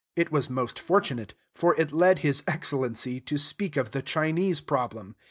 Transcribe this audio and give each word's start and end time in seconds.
It 0.15 0.31
was 0.31 0.49
most 0.49 0.79
fortunate; 0.79 1.35
for 1.53 1.79
it 1.79 1.91
led 1.91 2.17
his 2.25 2.43
Excellency 2.47 3.19
to 3.19 3.37
speak 3.37 3.77
of 3.77 3.91
the 3.91 4.01
Chinese 4.01 4.59
problem. 4.59 5.15